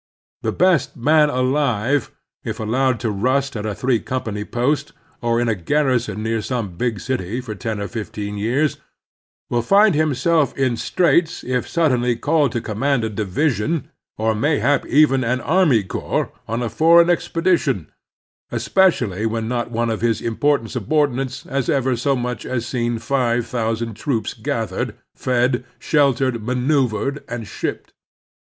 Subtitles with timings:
[0.41, 2.09] The best man alive,
[2.43, 6.75] if allowed to rust at a three company post, or in a garrison near some
[6.75, 8.77] big ^^^^^^^^^^^^^^m^^mi^^^^BMI^^BHIKmh^*^ Preparedness and Unpreparedness 177 city, for ten or fifteen years,
[9.51, 15.23] will find himself in straits if suddenly called to command a division, or mayhap even
[15.23, 17.85] an army corps, on a foreign expe dition,
[18.51, 23.51] especially when not one of his important subordinates has ever so much as seen five
[23.51, 27.93] thou sand troops gathered, fed, sheltered, maneuvered, and shipped.